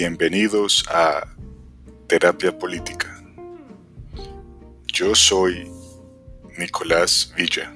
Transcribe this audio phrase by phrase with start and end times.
[0.00, 1.26] Bienvenidos a
[2.06, 3.20] Terapia Política.
[4.86, 5.68] Yo soy
[6.56, 7.74] Nicolás Villa.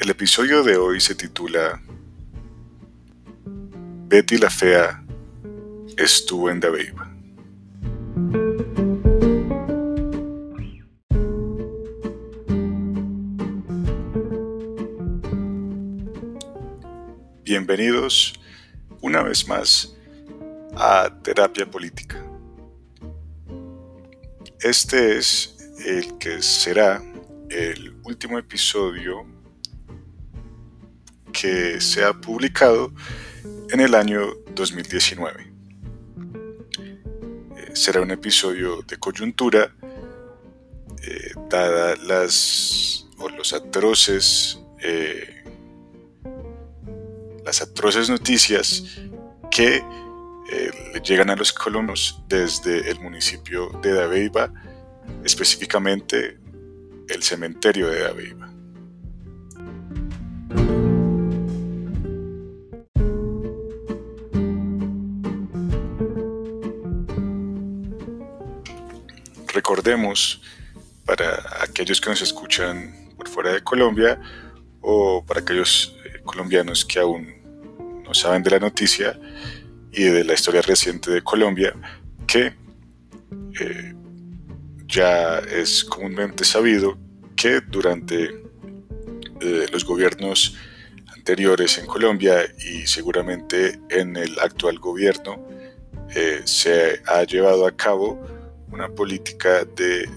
[0.00, 1.80] El episodio de hoy se titula
[4.08, 5.00] Betty la Fea
[5.96, 7.14] estuvo en Dabeiba.
[17.44, 18.34] Bienvenidos
[19.04, 19.94] una vez más
[20.74, 22.24] a Terapia Política.
[24.60, 27.02] Este es el que será
[27.50, 29.26] el último episodio
[31.34, 32.94] que se ha publicado
[33.68, 35.52] en el año 2019.
[37.56, 39.70] Eh, será un episodio de coyuntura,
[41.02, 45.33] eh, dada las o los atroces eh,
[47.54, 48.82] las atroces noticias
[49.48, 54.52] que eh, llegan a los colonos desde el municipio de Dabeiba,
[55.24, 56.36] específicamente
[57.08, 58.50] el cementerio de Dabeiba.
[69.52, 70.42] Recordemos,
[71.04, 74.20] para aquellos que nos escuchan por fuera de Colombia
[74.80, 77.43] o para aquellos eh, colombianos que aún
[78.04, 79.18] no saben de la noticia
[79.92, 81.74] y de la historia reciente de Colombia,
[82.26, 82.54] que
[83.60, 83.94] eh,
[84.86, 86.98] ya es comúnmente sabido
[87.36, 88.24] que durante
[89.40, 90.56] eh, los gobiernos
[91.16, 95.48] anteriores en Colombia y seguramente en el actual gobierno
[96.14, 98.20] eh, se ha llevado a cabo
[98.70, 100.08] una política de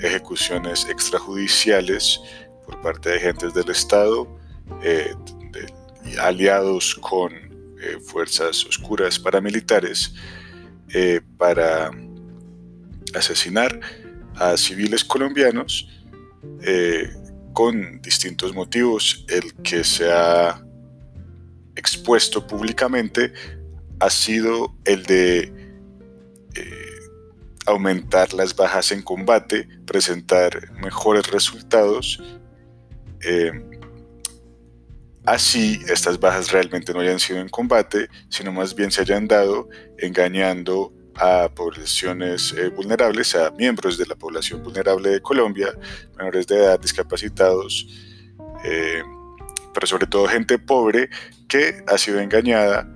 [0.00, 2.20] ejecuciones extrajudiciales
[2.64, 4.26] por parte de agentes del Estado,
[6.20, 10.14] aliados con eh, fuerzas oscuras paramilitares
[10.88, 11.90] eh, para
[13.14, 13.78] asesinar
[14.36, 15.88] a civiles colombianos
[16.62, 17.10] eh,
[17.52, 19.24] con distintos motivos.
[19.28, 20.62] El que se ha
[21.74, 23.32] expuesto públicamente
[24.00, 25.52] ha sido el de
[27.66, 32.22] aumentar las bajas en combate, presentar mejores resultados
[35.26, 39.68] así estas bajas realmente no hayan sido en combate, sino más bien se hayan dado
[39.98, 45.68] engañando a poblaciones eh, vulnerables, a miembros de la población vulnerable de Colombia,
[46.16, 47.86] menores de edad, discapacitados,
[48.64, 49.02] eh,
[49.72, 51.10] pero sobre todo gente pobre
[51.48, 52.88] que ha sido engañada,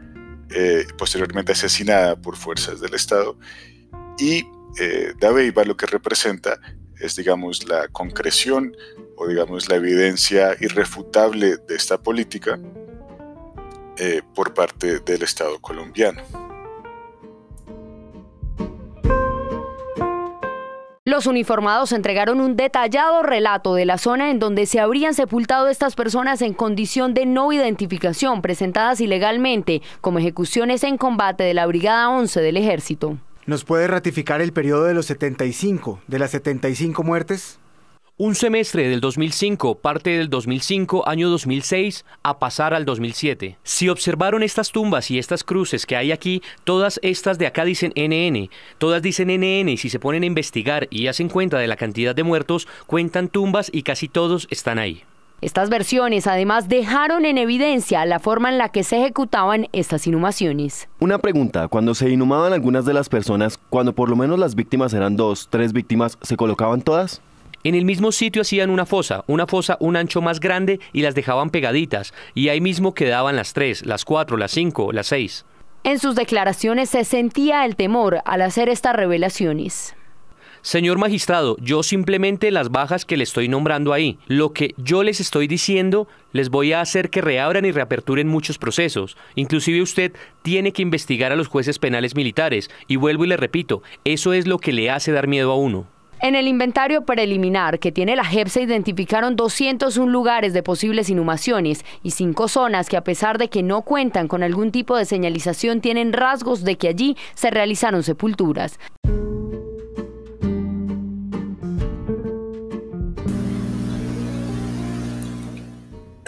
[0.51, 3.39] eh, posteriormente asesinada por fuerzas del Estado.
[4.19, 4.45] Y
[4.79, 6.61] eh, Dabeiba lo que representa
[7.01, 8.77] es, digamos, la concreción
[9.17, 12.59] o digamos la evidencia irrefutable de esta política
[13.99, 16.23] eh, por parte del Estado colombiano.
[21.11, 25.97] Los uniformados entregaron un detallado relato de la zona en donde se habrían sepultado estas
[25.97, 32.11] personas en condición de no identificación presentadas ilegalmente como ejecuciones en combate de la Brigada
[32.11, 33.19] 11 del Ejército.
[33.51, 37.59] ¿Nos puede ratificar el periodo de los 75, de las 75 muertes?
[38.17, 43.59] Un semestre del 2005, parte del 2005, año 2006, a pasar al 2007.
[43.65, 47.93] Si observaron estas tumbas y estas cruces que hay aquí, todas estas de acá dicen
[47.97, 51.75] NN, todas dicen NN y si se ponen a investigar y hacen cuenta de la
[51.75, 55.03] cantidad de muertos, cuentan tumbas y casi todos están ahí.
[55.43, 60.87] Estas versiones además dejaron en evidencia la forma en la que se ejecutaban estas inhumaciones.
[60.99, 64.93] Una pregunta, cuando se inhumaban algunas de las personas, cuando por lo menos las víctimas
[64.93, 67.23] eran dos, tres víctimas, ¿se colocaban todas?
[67.65, 71.15] En el mismo sitio hacían una fosa, una fosa un ancho más grande y las
[71.15, 75.47] dejaban pegaditas, y ahí mismo quedaban las tres, las cuatro, las cinco, las seis.
[75.85, 79.95] En sus declaraciones se sentía el temor al hacer estas revelaciones.
[80.63, 85.19] Señor magistrado, yo simplemente las bajas que le estoy nombrando ahí, lo que yo les
[85.19, 89.17] estoy diciendo, les voy a hacer que reabran y reaperturen muchos procesos.
[89.37, 90.13] Inclusive usted
[90.43, 94.47] tiene que investigar a los jueces penales militares, y vuelvo y le repito, eso es
[94.47, 95.87] lo que le hace dar miedo a uno.
[96.23, 101.87] En el inventario preliminar que tiene la JEP se identificaron 201 lugares de posibles inhumaciones
[102.03, 105.81] y cinco zonas que a pesar de que no cuentan con algún tipo de señalización
[105.81, 108.79] tienen rasgos de que allí se realizaron sepulturas.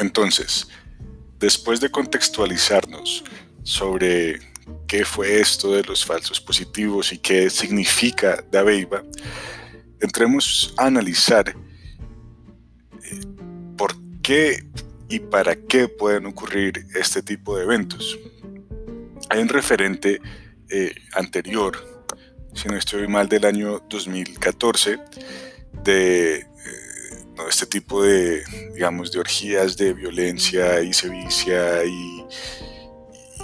[0.02, 0.66] Entonces,
[1.38, 3.24] después de contextualizarnos
[3.62, 4.40] sobre
[4.88, 9.04] qué fue esto de los falsos positivos y qué significa Dabeiba,
[10.00, 13.20] entremos a analizar eh,
[13.78, 14.64] por qué
[15.08, 18.18] y para qué pueden ocurrir este tipo de eventos.
[19.30, 20.20] hay un referente
[20.68, 21.78] eh, anterior,
[22.54, 24.98] si no estoy mal, del año 2014,
[25.84, 26.46] de eh,
[27.48, 28.42] este tipo de,
[28.74, 32.24] digamos, de orgías de violencia y sevicia y,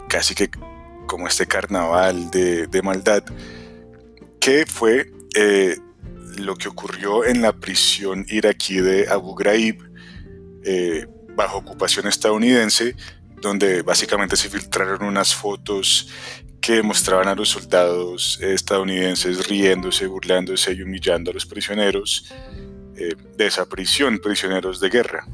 [0.09, 0.51] casi que
[1.07, 3.25] como este carnaval de, maldad,
[4.41, 5.77] que fue eh,
[6.37, 9.89] lo que ocurrió en la prisión iraquí de Abu Ghraib,
[11.35, 12.95] bajo ocupación estadounidense,
[13.41, 16.09] donde básicamente se filtraron unas fotos
[16.61, 22.27] que mostraban a los soldados estadounidenses riéndose, burlándose y humillando a los prisioneros
[22.99, 25.27] eh, de esa prisión, prisioneros de guerra.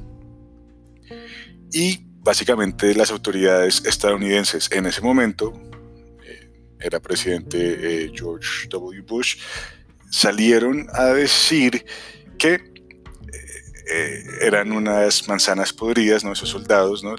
[1.73, 5.53] Y básicamente las autoridades estadounidenses en ese momento,
[6.25, 6.51] eh,
[6.81, 7.59] era presidente
[8.05, 9.03] eh, George W.
[9.03, 9.39] Bush,
[10.11, 11.85] salieron a decir
[12.39, 12.73] que
[14.41, 16.33] eran unas manzanas podridas, ¿no?
[16.33, 17.17] esos soldados, ¿no?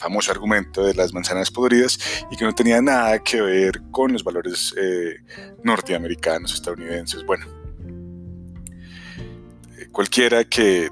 [0.00, 1.98] famoso argumento de las manzanas podridas
[2.30, 5.16] y que no tenía nada que ver con los valores eh,
[5.62, 7.24] norteamericanos, estadounidenses.
[7.24, 7.59] Bueno, eh,
[9.92, 10.90] cualquiera que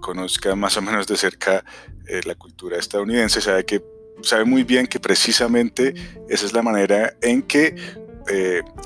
[0.00, 1.64] conozca más o menos de cerca
[2.06, 3.82] eh, la cultura estadounidense sabe que
[4.22, 5.94] sabe muy bien que precisamente
[6.28, 7.74] esa es la manera en que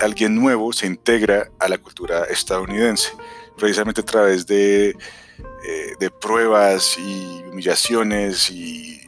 [0.01, 3.11] alguien nuevo se integra a la cultura estadounidense,
[3.57, 4.95] precisamente a través de,
[5.99, 9.03] de pruebas y humillaciones y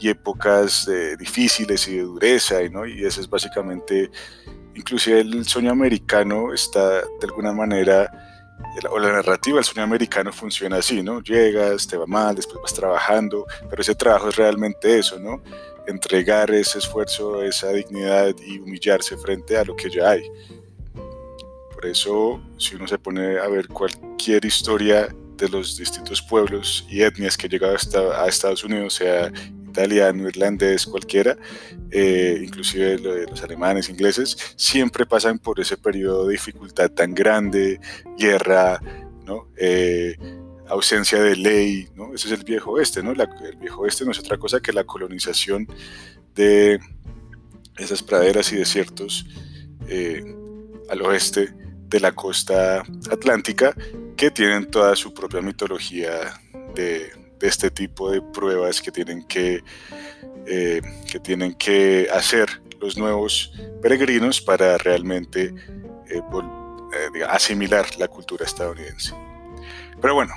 [0.00, 0.88] y épocas
[1.18, 2.86] difíciles y de dureza, ¿no?
[2.86, 4.10] y ese es básicamente,
[4.74, 8.27] inclusive el sueño americano está de alguna manera,
[8.90, 11.20] o la narrativa del sueño americano funciona así, ¿no?
[11.22, 15.42] Llegas, te va mal, después vas trabajando, pero ese trabajo es realmente eso, ¿no?
[15.86, 20.30] Entregar ese esfuerzo, esa dignidad y humillarse frente a lo que ya hay.
[21.74, 27.02] Por eso, si uno se pone a ver cualquier historia de los distintos pueblos y
[27.02, 29.32] etnias que han llegado a Estados Unidos, sea
[29.78, 31.36] italiano, irlandés, cualquiera,
[31.90, 37.80] eh, inclusive los alemanes, ingleses, siempre pasan por ese periodo de dificultad tan grande,
[38.18, 38.80] guerra.
[39.58, 40.16] Eh,
[40.68, 42.14] ausencia de ley, ¿no?
[42.14, 45.66] Ese es el viejo oeste, el viejo oeste no es otra cosa que la colonización
[46.34, 46.78] de
[47.76, 49.26] esas praderas y desiertos
[49.88, 50.22] eh,
[50.90, 51.54] al oeste
[51.88, 53.74] de la costa atlántica
[54.16, 56.40] que tienen toda su propia mitología
[56.74, 59.62] de, de este tipo de pruebas que tienen que,
[60.46, 60.80] eh,
[61.10, 62.48] que, tienen que hacer
[62.80, 63.52] los nuevos
[63.82, 65.54] peregrinos para realmente
[66.08, 69.14] eh, eh, asimilar la cultura estadounidense.
[70.00, 70.32] Pero bueno,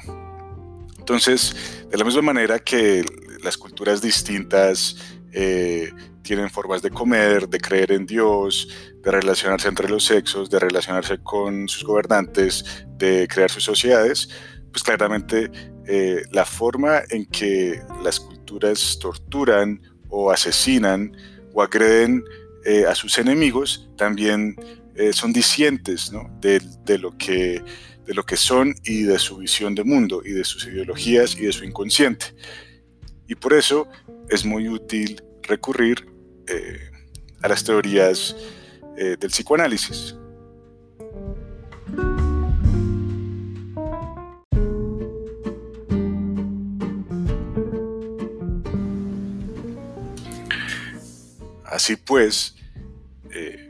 [0.98, 1.56] entonces,
[1.90, 3.04] de la misma manera que
[3.44, 4.96] las culturas distintas
[6.24, 8.68] tienen formas de comer, de creer en Dios,
[9.02, 14.30] de relacionarse entre los sexos, de relacionarse con sus gobernantes, de crear sus sociedades,
[14.72, 15.52] pues claramente
[15.88, 21.16] eh, la forma en que las culturas torturan o asesinan
[21.54, 22.24] o agreden
[22.66, 24.56] eh, a sus enemigos también
[24.96, 27.64] eh, son discientes de, lo que,
[28.06, 31.46] de lo que son y de su visión de mundo y de sus ideologías y
[31.46, 32.28] de su inconsciente.
[33.28, 33.88] Y por eso
[34.30, 36.08] es muy útil recurrir
[37.42, 38.36] a las teorías
[38.98, 40.16] del psicoanálisis.
[51.82, 52.54] Así pues,
[53.32, 53.68] eh,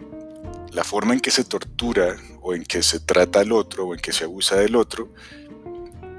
[0.73, 4.01] la forma en que se tortura o en que se trata al otro o en
[4.01, 5.13] que se abusa del otro,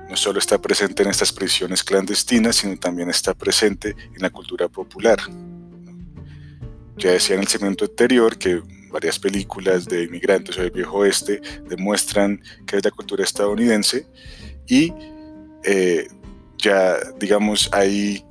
[0.08, 4.68] no solo está presente en estas prisiones clandestinas, sino también está presente en la cultura
[4.68, 5.18] popular.
[6.96, 11.42] Ya decía en el segmento anterior que varias películas de inmigrantes o del viejo oeste
[11.68, 14.06] demuestran que es la cultura estadounidense
[14.66, 14.94] y
[15.62, 16.08] eh,
[16.56, 18.24] ya digamos hay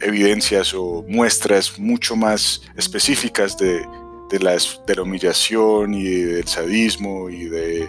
[0.00, 3.84] evidencias o muestras mucho más específicas de,
[4.30, 7.88] de, la humillación y del sadismo y de,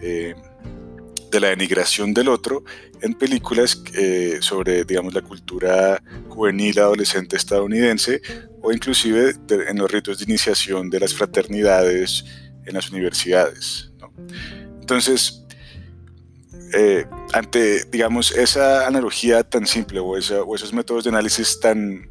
[0.00, 0.34] eh,
[1.30, 2.64] de la denigración del otro
[3.02, 8.22] en películas eh, sobre, digamos, la cultura juvenil adolescente estadounidense
[8.62, 12.24] o inclusive en los ritos de iniciación de las fraternidades
[12.64, 13.92] en las universidades.
[14.80, 15.45] Entonces,
[16.78, 22.10] eh, ante, digamos, esa analogía tan simple o, esos métodos de análisis tan,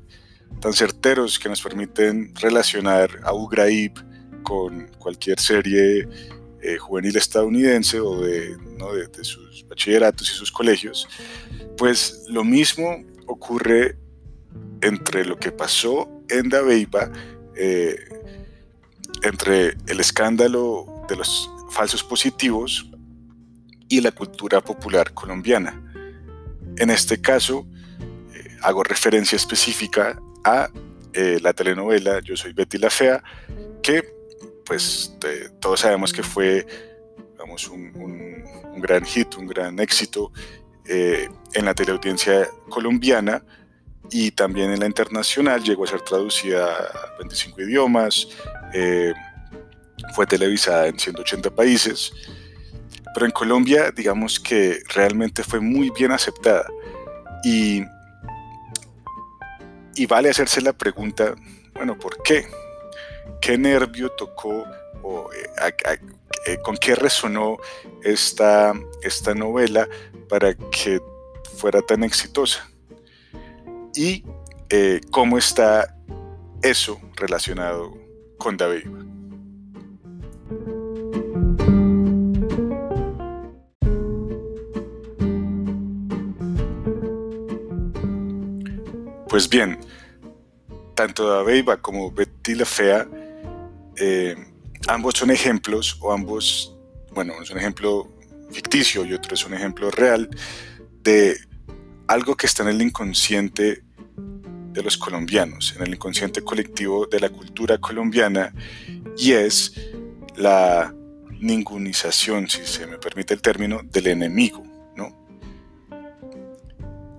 [0.60, 3.93] tan certeros que nos permiten relacionar a Ugraib
[4.41, 6.07] con cualquier serie
[6.63, 8.57] eh, juvenil estadounidense o de,
[9.22, 11.07] sus bachilleratos y sus colegios,
[11.77, 14.00] pues lo mismo ocurre
[14.81, 17.12] entre lo que pasó en Dabeiba,
[17.55, 17.98] eh,
[19.22, 22.89] entre el escándalo de los falsos positivos
[23.88, 25.82] y la cultura popular colombiana.
[26.77, 27.65] En este caso,
[28.34, 30.70] eh, hago referencia específica a
[31.13, 33.24] eh, la telenovela Yo soy Betty la Fea,
[33.82, 34.04] que
[34.65, 35.15] pues
[35.60, 36.65] todos sabemos que fue
[37.34, 38.44] digamos, un,
[38.77, 40.32] gran hit, un gran éxito
[40.86, 43.44] eh, en la teleaudiencia colombiana
[44.10, 48.27] y también en la internacional, llegó a ser traducida a 25 idiomas,
[50.13, 52.12] fue televisada en 180 países,
[53.15, 56.67] pero en Colombia digamos que realmente fue muy bien aceptada
[57.45, 57.81] y,
[59.95, 61.34] y vale hacerse la pregunta,
[61.74, 62.45] bueno, ¿por qué?
[63.39, 64.65] ¿Qué nervio tocó
[65.01, 65.75] o eh,
[66.45, 67.57] eh, con qué resonó
[68.03, 69.88] esta, esta novela
[70.27, 71.01] para que
[71.57, 72.69] fuera tan exitosa?
[73.95, 74.25] Y
[74.69, 75.95] eh, cómo está
[76.62, 77.98] eso relacionado
[78.38, 78.88] con David.
[89.36, 89.77] Pues bien,
[90.96, 93.06] tanto Dabeiba como Betty la Fea,
[93.98, 94.34] eh,
[94.88, 96.74] ambos son ejemplos, o ambos,
[97.12, 98.15] bueno, uno es un ejemplo
[98.50, 100.30] ficticio y otro es un ejemplo real
[101.04, 101.38] de
[102.08, 103.84] algo que está en el inconsciente
[104.72, 108.54] de los colombianos, en el inconsciente colectivo de la cultura colombiana,
[109.18, 109.74] y es
[110.38, 110.96] la
[111.42, 114.64] ningunización, si se me permite el término, del enemigo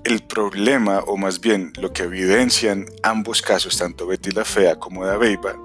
[0.06, 5.04] el problema, o más bien lo que evidencian ambos casos, tanto Betty la Fea como
[5.04, 5.58] Dabeiba,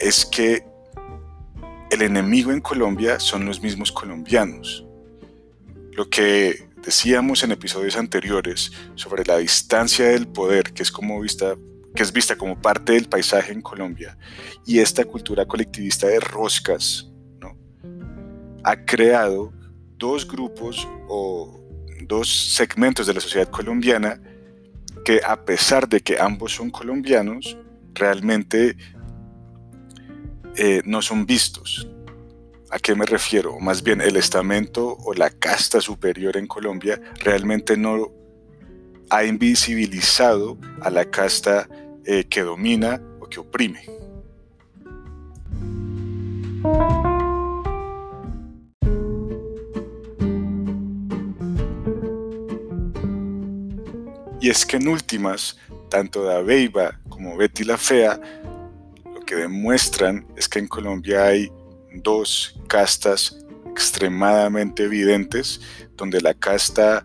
[0.00, 0.64] es que
[1.90, 4.86] el enemigo en Colombia son los mismos colombianos.
[5.92, 11.54] Lo que decíamos en episodios anteriores sobre la distancia del poder, que es, como vista,
[11.94, 14.16] que es vista como parte del paisaje en Colombia,
[14.64, 17.54] y esta cultura colectivista de roscas, ¿no?
[18.64, 19.52] ha creado
[19.98, 21.55] dos grupos o
[22.02, 24.20] dos segmentos de la sociedad colombiana
[25.04, 27.56] que a pesar de que ambos son colombianos,
[27.94, 28.76] realmente
[30.56, 31.88] eh, no son vistos.
[32.70, 33.58] ¿A qué me refiero?
[33.60, 38.10] Más bien el estamento o la casta superior en Colombia realmente no
[39.10, 41.68] ha invisibilizado a la casta
[42.04, 43.84] eh, que domina o que oprime.
[54.46, 58.20] Y es que en últimas, tanto Dabeiba como Betty la Fea
[59.04, 61.50] lo que demuestran es que en Colombia hay
[61.94, 65.60] dos castas extremadamente evidentes,
[65.96, 67.04] donde la casta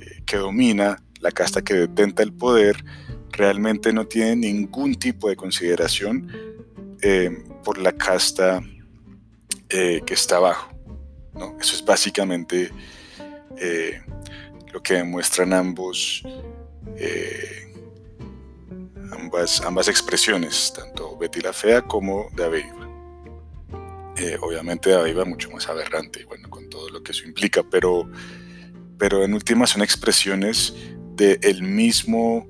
[0.00, 2.84] eh, que domina, la casta que detenta el poder,
[3.30, 6.28] realmente no tiene ningún tipo de consideración
[7.02, 7.30] eh,
[7.62, 8.60] por la casta
[9.68, 10.74] eh, que está abajo.
[11.60, 12.72] Eso es básicamente
[14.72, 16.24] lo que demuestran ambos
[16.96, 17.72] eh,
[19.12, 22.64] ambas, ambas expresiones, tanto Betty la Fea como de
[24.16, 28.08] Eh, obviamente Aveiva mucho más aberrante, bueno, con todo lo que eso implica, pero,
[28.96, 30.74] pero en últimas son expresiones
[31.16, 32.48] del mismo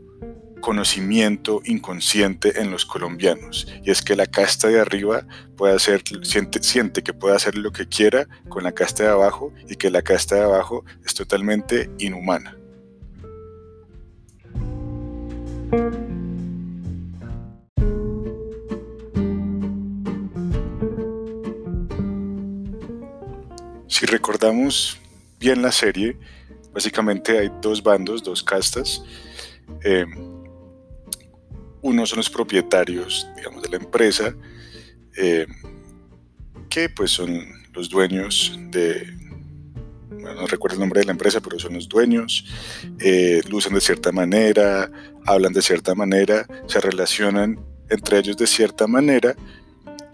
[0.60, 3.66] conocimiento inconsciente en los colombianos.
[3.82, 5.26] Y es que la casta de arriba
[5.56, 9.76] puede hacer siente que puede hacer lo que quiera con la casta de abajo y
[9.76, 12.56] que la casta de abajo es totalmente inhumana
[23.94, 24.98] si recordamos
[25.38, 26.16] bien la serie,
[26.72, 29.02] básicamente hay dos bandos, dos castas.
[29.84, 30.04] Eh,
[31.80, 34.34] uno son los propietarios, digamos, de la empresa,
[35.16, 35.46] eh,
[36.68, 39.06] que pues son los dueños de,
[40.44, 42.44] no recuerdo el nombre de la empresa, pero son los dueños,
[43.00, 44.90] eh, lucen de cierta manera,
[45.24, 47.58] hablan de cierta manera, se relacionan
[47.88, 49.34] entre ellos de cierta manera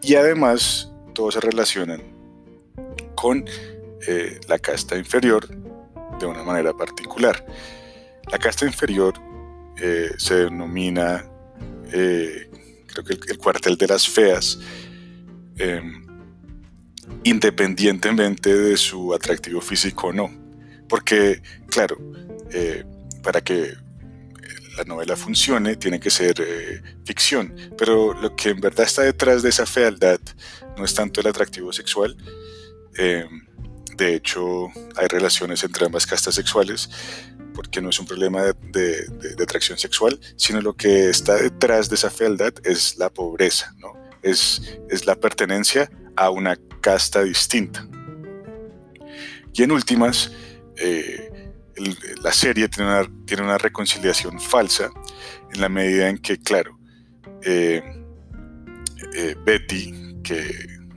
[0.03, 2.01] y además todos se relacionan
[3.17, 3.45] con
[4.07, 5.49] eh, la casta inferior
[6.21, 7.45] de una manera particular.
[8.31, 9.15] La casta inferior
[9.83, 11.25] eh, se denomina,
[11.91, 14.61] creo que el, cuartel de las feas,
[15.57, 16.07] em,
[17.25, 20.31] independientemente de su atractivo físico o no.
[20.89, 21.97] Porque, claro,
[22.53, 22.85] eh,
[23.23, 23.75] para que
[24.77, 29.43] la novela funcione tiene que ser eh, ficción, pero lo que en verdad está detrás
[29.43, 30.21] de esa fealdad
[30.77, 32.17] no es tanto el atractivo sexual.
[32.97, 33.27] Eh,
[33.97, 36.89] de hecho, hay relaciones entre ambas castas sexuales
[37.55, 39.07] porque no es un problema de,
[39.43, 43.93] atracción sexual, sino lo que está detrás de esa fealdad es la pobreza, ¿no?
[44.23, 47.89] es, es la pertenencia a una casta distinta.
[49.55, 50.31] Y en últimas,
[50.77, 51.51] eh,
[52.23, 54.91] la serie tiene una, tiene una reconciliación falsa
[55.51, 56.79] en la medida en que, claro,
[57.43, 57.83] eh,
[59.15, 60.55] eh, Betty, que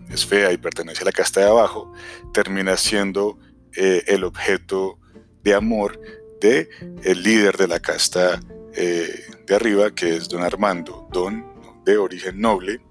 [0.09, 1.93] es fea y pertenece a la casta de abajo,
[2.33, 3.39] termina siendo
[3.75, 4.99] el objeto
[5.41, 5.99] de amor
[6.41, 6.69] de
[7.01, 8.39] el líder de la casta
[8.75, 11.43] de arriba, que es don Armando, don
[11.83, 12.81] de origen noble,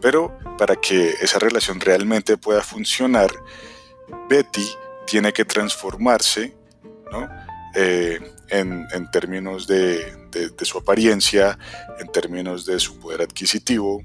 [0.00, 3.30] pero para que esa relación realmente pueda funcionar,
[4.28, 4.68] Betty
[5.06, 6.54] tiene que transformarse
[7.10, 7.28] ¿no?
[7.74, 10.12] en, términos de,
[10.62, 11.58] su apariencia,
[11.98, 14.02] en términos de su poder adquisitivo,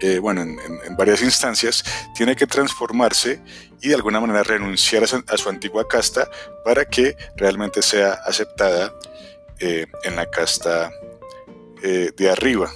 [0.00, 1.84] eh, bueno, en, varias instancias,
[2.14, 3.40] tiene que transformarse
[3.80, 6.28] y de alguna manera renunciar a su, antigua casta
[6.64, 8.92] para que realmente sea aceptada
[9.58, 10.90] eh, en la casta
[11.82, 12.70] eh, de arriba.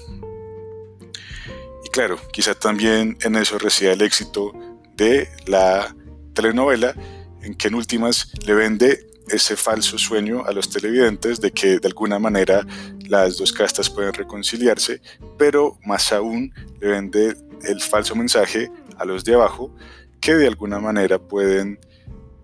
[1.93, 4.53] Claro, quizá también en eso resida el éxito
[4.95, 5.95] de la
[6.35, 6.95] telenovela,
[7.43, 11.89] en que en últimas le vende ese falso sueño a los televidentes de que de
[11.89, 12.67] alguna manera
[13.09, 15.01] las dos castas pueden reconciliarse,
[15.39, 19.75] pero más aún le vende el falso mensaje a los de abajo
[20.21, 21.79] que de alguna manera pueden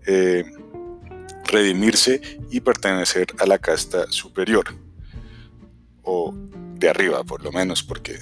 [0.05, 0.43] eh,
[1.45, 4.65] redimirse y pertenecer a la casta superior
[6.03, 6.33] o
[6.75, 8.19] de arriba por lo menos porque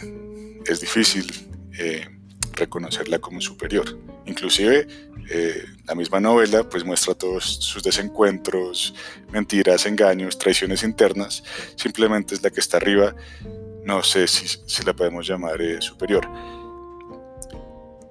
[0.65, 1.25] es difícil
[1.77, 2.07] eh,
[2.53, 4.87] reconocerla como superior inclusive
[5.29, 8.93] eh, la misma novela pues muestra todos sus desencuentros,
[9.31, 11.43] mentiras, engaños, traiciones internas,
[11.75, 13.15] simplemente es la que está arriba,
[13.83, 16.27] no sé si, si la podemos llamar eh, superior.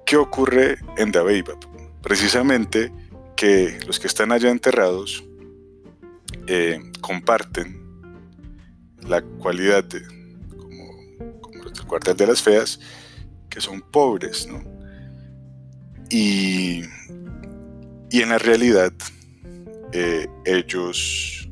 [0.05, 1.57] ¿Qué ocurre en Dabeiba?
[2.01, 2.91] Precisamente
[3.35, 5.23] que los que están allá enterrados
[7.01, 7.81] comparten
[9.01, 10.01] la cualidad de,
[11.75, 12.79] del cuartel de las feas,
[13.49, 14.63] que son pobres, ¿no?
[16.09, 16.83] Y,
[18.11, 18.93] en la realidad,
[19.91, 21.49] eh, ellos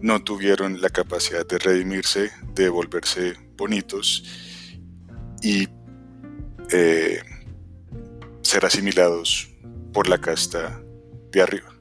[0.00, 4.24] no tuvieron la capacidad de redimirse, de volverse bonitos
[5.42, 5.68] y
[6.70, 7.20] eh,
[8.42, 9.50] ser asimilados
[9.92, 10.82] por la casta
[11.32, 11.73] de arriba.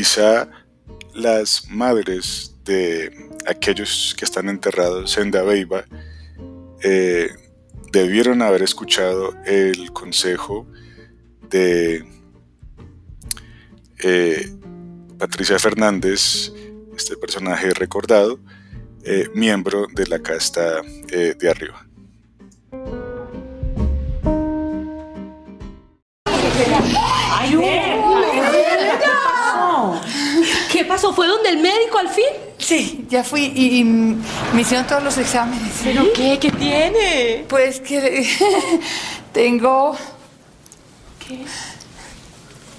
[0.00, 0.48] Quizá
[1.12, 5.84] las madres de aquellos que están enterrados en Dabeiba
[6.82, 7.28] eh,
[7.92, 10.66] debieron haber escuchado el consejo
[11.50, 12.02] de
[14.02, 14.50] eh,
[15.18, 16.50] Patricia Fernández,
[16.96, 18.40] este personaje recordado,
[19.04, 21.86] eh, miembro de la casta de arriba.
[30.72, 31.12] ¿Qué pasó?
[31.12, 32.26] ¿Fue donde el médico al fin?
[32.58, 35.72] Sí, ya fui y, me hicieron todos los exámenes.
[35.82, 36.38] ¿Pero qué?
[36.38, 37.44] ¿Qué tiene?
[37.48, 38.26] Pues que
[39.32, 39.96] tengo...
[41.26, 41.44] ¿Qué?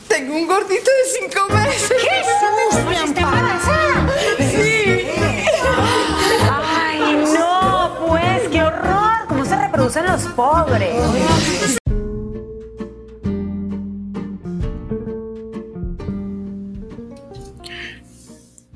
[0.08, 1.94] Tengo un gordito de cinco meses.
[2.02, 3.20] ¡Qué susto!
[3.20, 4.10] embarazada?
[4.40, 5.08] Sí.
[6.52, 9.28] Ay, no, pues, qué horror.
[9.28, 11.78] ¿Cómo se reproducen los pobres?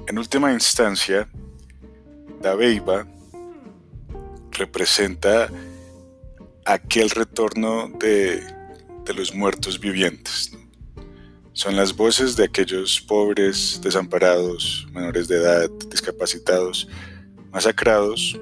[0.08, 1.28] En última instancia,
[2.44, 3.08] la Beiba
[4.52, 5.50] representa
[6.64, 8.44] aquel retorno de,
[9.16, 10.52] los muertos vivientes.
[11.54, 16.88] Son las voces de aquellos pobres, desamparados, menores de edad, discapacitados,
[17.52, 18.40] masacrados,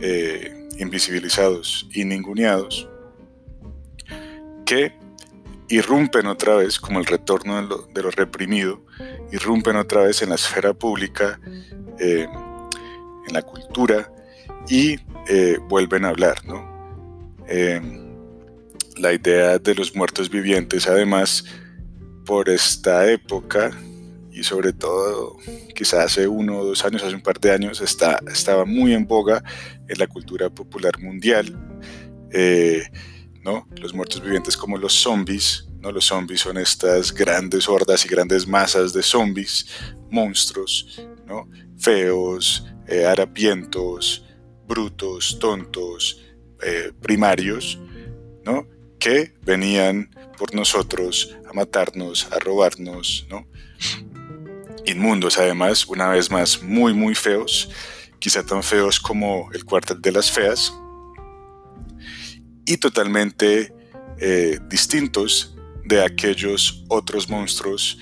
[0.00, 2.88] eh, invisibilizados y ninguneados,
[4.64, 4.94] que
[5.70, 8.84] irrumpen otra vez, como el retorno de lo, reprimido,
[9.30, 11.40] irrumpen otra vez en la esfera pública,
[11.98, 12.26] eh,
[13.26, 14.12] en la cultura
[14.68, 16.42] y eh, vuelven a hablar.
[17.48, 17.80] Eh,
[18.96, 21.44] la idea de los muertos vivientes, además,
[22.26, 23.70] por esta época
[24.32, 25.36] y sobre todo
[25.74, 29.06] quizás hace uno o dos años, hace un par de años, está, estaba muy en
[29.06, 29.42] boga
[29.88, 31.56] en la cultura popular mundial.
[33.42, 33.66] ¿No?
[33.76, 35.90] Los muertos vivientes como los zombies, ¿no?
[35.92, 39.66] Los zombies son estas grandes hordas y grandes masas de zombies,
[40.10, 41.00] monstruos.
[41.78, 44.24] Feos, eh, harapientos,
[44.66, 46.20] brutos, tontos,
[46.62, 47.78] eh, primarios,
[48.44, 48.66] ¿no?
[48.98, 53.46] Que venían por nosotros a matarnos, a robarnos, ¿no?
[54.84, 57.70] Inmundos además, una vez más, muy, muy feos,
[58.18, 60.74] quizá tan feos como el cuartel de las feas,
[62.70, 63.74] y totalmente
[64.20, 67.98] eh, distintos de aquellos otros monstruos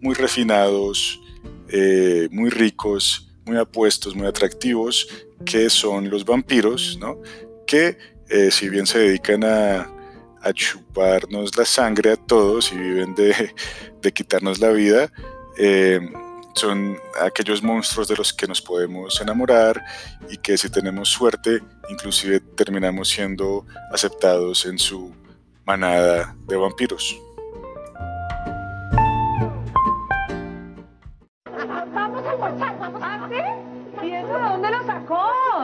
[0.00, 1.20] muy refinados,
[1.68, 5.06] eh, muy ricos, muy apuestos, muy atractivos,
[5.44, 7.22] que son los vampiros, ¿no?
[7.68, 7.96] que
[8.28, 9.88] eh, si bien se dedican a,
[10.42, 13.52] a chuparnos la sangre a todos y viven de,
[14.12, 15.12] quitarnos la vida,
[16.54, 19.82] son aquellos monstruos de los que nos podemos enamorar
[20.28, 25.14] y que si tenemos suerte, inclusive terminamos siendo aceptados en su
[25.64, 27.16] manada de vampiros.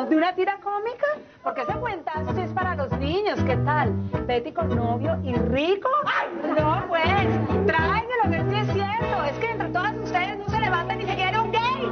[0.09, 1.07] ¿De una tira cómica?
[1.43, 3.93] Porque ese cuentazo sí es para los niños, ¿qué tal?
[4.27, 5.89] Betty con novio y rico.
[6.05, 6.29] ¡Ay!
[6.57, 9.25] No, pues, tráiganlo, que sí es cierto.
[9.25, 11.83] Es que entre todas ustedes no se levanta ni siquiera un gay.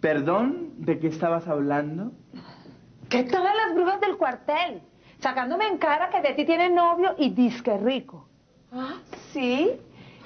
[0.00, 0.72] ¿Perdón?
[0.76, 2.12] ¿De qué estabas hablando?
[3.08, 4.82] ¿Qué todas las brujas del cuartel?
[5.20, 8.28] Sacándome en cara que Betty tiene novio y disque rico.
[8.72, 8.96] ¿Ah,
[9.32, 9.70] sí?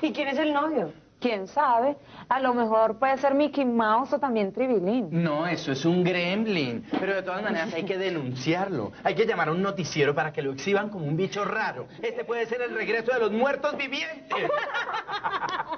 [0.03, 0.93] ¿Y quién es el novio?
[1.25, 1.97] quién sabe,
[2.29, 5.09] a lo mejor puede ser Mickey Mouse o también Tribilín.
[5.11, 6.85] No, eso es un gremlin.
[7.01, 8.93] Pero de todas maneras hay que denunciarlo.
[9.03, 11.89] Hay que llamar a un noticiero para que lo exhiban como un bicho raro.
[12.03, 14.37] Este puede ser el regreso de los muertos vivientes.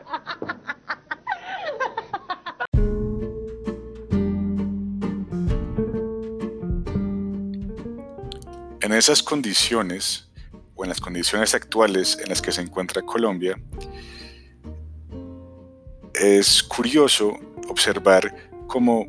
[8.96, 10.28] esas condiciones,
[10.74, 13.58] o en las condiciones actuales en las que se encuentra Colombia,
[16.14, 17.36] es curioso
[17.68, 19.06] observar cómo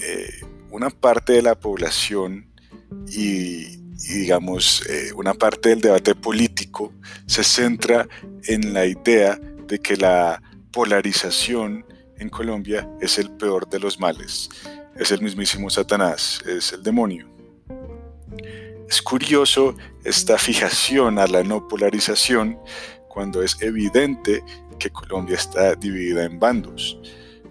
[0.00, 2.50] eh, una parte de la población
[3.08, 3.76] y,
[4.08, 6.92] digamos eh, una parte del debate político
[7.26, 8.08] se centra
[8.44, 10.40] en la idea de que la
[10.72, 11.84] polarización
[12.18, 14.48] en Colombia es el peor de los males,
[14.96, 17.37] es el mismísimo Satanás, es el demonio.
[18.88, 22.58] Es curioso esta fijación a la no polarización
[23.06, 24.42] cuando es evidente
[24.78, 26.98] que Colombia está dividida en bandos,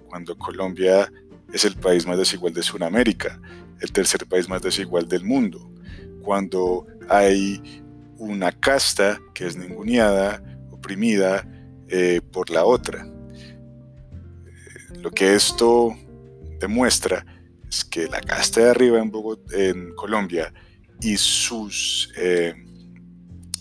[0.07, 1.11] cuando Colombia
[1.53, 3.39] es el país más desigual de Sudamérica,
[3.81, 5.71] el tercer país más desigual del mundo,
[6.23, 7.83] cuando hay
[8.17, 11.47] una casta que es ninguneada, oprimida
[11.87, 13.07] eh, por la otra.
[15.03, 15.95] Lo que esto
[16.59, 17.23] demuestra
[17.69, 19.11] es que la casta de arriba en,
[19.51, 20.51] en Colombia
[21.01, 22.55] y sus eh,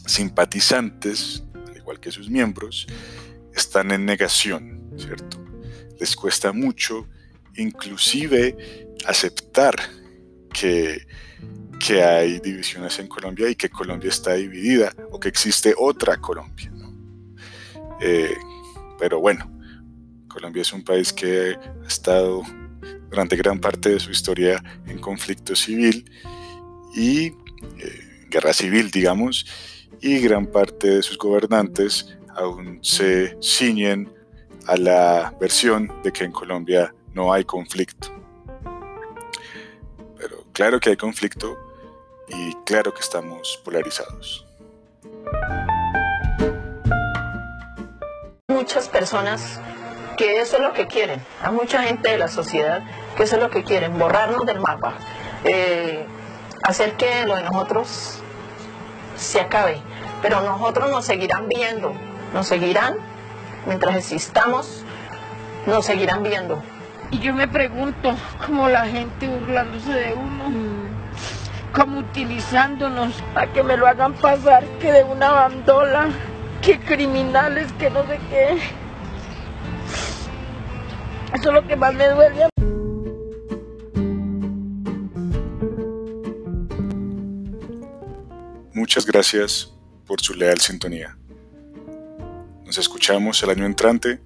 [0.06, 2.86] simpatizantes, al igual que sus miembros,
[3.54, 5.42] están en negación, ¿cierto?
[5.98, 7.06] Les cuesta mucho
[7.56, 9.74] inclusive aceptar
[10.52, 11.06] que,
[11.84, 16.70] que hay divisiones en Colombia y que Colombia está dividida o que existe otra Colombia.
[18.00, 18.34] Eh,
[18.98, 19.50] pero bueno,
[20.28, 22.42] Colombia es un país que ha estado
[23.10, 26.04] durante gran parte de su historia en conflicto civil
[26.96, 27.34] y eh,
[28.28, 29.46] guerra civil, digamos,
[30.00, 34.12] y gran parte de sus gobernantes aún se ciñen
[34.66, 38.08] a la versión de que en Colombia no hay conflicto.
[40.18, 41.56] Pero claro que hay conflicto
[42.28, 44.46] y claro que estamos polarizados.
[48.48, 49.60] Muchas personas
[50.16, 52.82] que eso es lo que quieren, hay mucha gente de la sociedad
[53.16, 54.96] que eso es lo que quieren, borrarnos del mapa,
[55.44, 56.06] eh,
[56.62, 58.20] hacer que lo de nosotros
[59.16, 59.80] se acabe,
[60.22, 61.92] pero nosotros nos seguirán viendo,
[62.34, 62.96] nos seguirán,
[63.66, 64.84] mientras existamos,
[65.66, 66.62] nos seguirán viendo.
[67.10, 68.14] Y yo me pregunto,
[68.44, 70.44] cómo la gente burlándose de uno,
[71.72, 76.08] como utilizándonos para que me lo hagan pasar que de una bandola,
[76.62, 78.58] que criminales, que no sé qué.
[81.34, 82.55] Eso es lo que más me duele.
[88.86, 89.72] Muchas gracias
[90.06, 91.18] por su leal sintonía.
[92.64, 94.20] Nos escuchamos el año entrante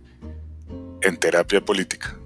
[1.01, 2.20] en Terapia Política.